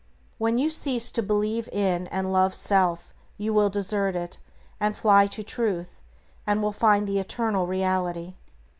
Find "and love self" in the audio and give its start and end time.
2.07-3.13